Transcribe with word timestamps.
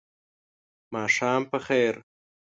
ماښام 0.93 1.41
په 1.51 1.57
خیر! 1.65 1.93